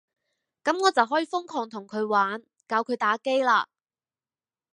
[0.63, 3.67] 噉我就可以瘋狂同佢玩，教佢打機喇